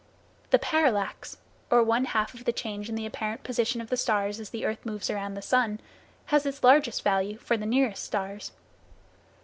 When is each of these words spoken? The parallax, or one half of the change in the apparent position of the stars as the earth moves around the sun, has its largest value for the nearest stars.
The 0.49 0.57
parallax, 0.57 1.37
or 1.69 1.83
one 1.83 2.05
half 2.05 2.33
of 2.33 2.45
the 2.45 2.51
change 2.51 2.89
in 2.89 2.95
the 2.95 3.05
apparent 3.05 3.43
position 3.43 3.79
of 3.81 3.91
the 3.91 3.97
stars 3.97 4.39
as 4.39 4.49
the 4.49 4.65
earth 4.65 4.83
moves 4.83 5.11
around 5.11 5.35
the 5.35 5.43
sun, 5.43 5.79
has 6.33 6.43
its 6.47 6.63
largest 6.63 7.03
value 7.03 7.37
for 7.37 7.55
the 7.55 7.67
nearest 7.67 8.03
stars. 8.03 8.51